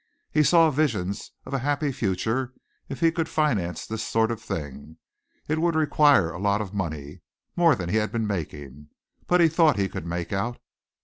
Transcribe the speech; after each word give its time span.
He 0.31 0.41
saw 0.41 0.71
visions 0.71 1.29
of 1.45 1.53
a 1.53 1.59
happy 1.59 1.91
future 1.91 2.55
if 2.89 3.01
he 3.01 3.11
could 3.11 3.29
finance 3.29 3.85
this 3.85 4.01
sort 4.01 4.31
of 4.31 4.41
thing. 4.41 4.97
It 5.47 5.59
would 5.59 5.75
require 5.75 6.31
a 6.33 6.39
lot 6.41 6.59
of 6.59 6.73
money, 6.73 7.21
more 7.55 7.75
than 7.75 7.89
he 7.89 7.97
had 7.97 8.11
been 8.11 8.25
making, 8.25 8.87
but 9.27 9.41
he 9.41 9.47
thought 9.47 9.77
he 9.77 9.87
could 9.87 10.07
make 10.07 10.33
out. 10.33 10.59